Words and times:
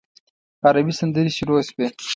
عربي 0.67 0.93
سندرې 0.99 1.31
شروع 1.37 1.57
شوې. 1.67 1.87